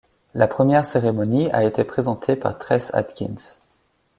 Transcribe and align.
La 0.33 0.47
première 0.47 0.87
cérémonie 0.87 1.51
a 1.51 1.63
été 1.63 1.83
présentée 1.83 2.35
par 2.35 2.57
Trace 2.57 2.91
Adkins. 2.95 3.57